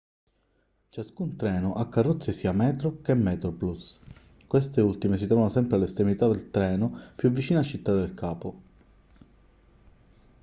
[0.89, 3.99] ciascun treno ha carrozze sia metro che metroplus
[4.47, 8.61] queste ultime si trovano sempre all'estremità del treno più vicina a città del capo